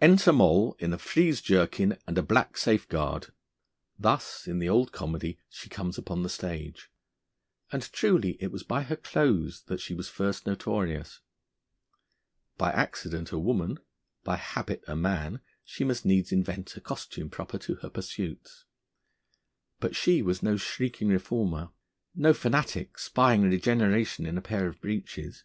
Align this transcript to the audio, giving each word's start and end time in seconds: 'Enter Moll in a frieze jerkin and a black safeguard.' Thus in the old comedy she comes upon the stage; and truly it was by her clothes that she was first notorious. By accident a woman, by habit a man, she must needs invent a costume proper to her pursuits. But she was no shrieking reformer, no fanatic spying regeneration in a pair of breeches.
'Enter 0.00 0.32
Moll 0.32 0.74
in 0.78 0.94
a 0.94 0.98
frieze 0.98 1.42
jerkin 1.42 1.98
and 2.06 2.16
a 2.16 2.22
black 2.22 2.56
safeguard.' 2.56 3.34
Thus 3.98 4.46
in 4.48 4.58
the 4.58 4.66
old 4.66 4.92
comedy 4.92 5.38
she 5.50 5.68
comes 5.68 5.98
upon 5.98 6.22
the 6.22 6.30
stage; 6.30 6.90
and 7.70 7.82
truly 7.92 8.38
it 8.40 8.50
was 8.50 8.62
by 8.62 8.84
her 8.84 8.96
clothes 8.96 9.64
that 9.66 9.82
she 9.82 9.92
was 9.92 10.08
first 10.08 10.46
notorious. 10.46 11.20
By 12.56 12.70
accident 12.72 13.30
a 13.30 13.38
woman, 13.38 13.78
by 14.22 14.36
habit 14.36 14.82
a 14.88 14.96
man, 14.96 15.42
she 15.66 15.84
must 15.84 16.06
needs 16.06 16.32
invent 16.32 16.74
a 16.78 16.80
costume 16.80 17.28
proper 17.28 17.58
to 17.58 17.74
her 17.82 17.90
pursuits. 17.90 18.64
But 19.80 19.94
she 19.94 20.22
was 20.22 20.42
no 20.42 20.56
shrieking 20.56 21.08
reformer, 21.08 21.72
no 22.14 22.32
fanatic 22.32 22.98
spying 22.98 23.42
regeneration 23.42 24.24
in 24.24 24.38
a 24.38 24.40
pair 24.40 24.66
of 24.66 24.80
breeches. 24.80 25.44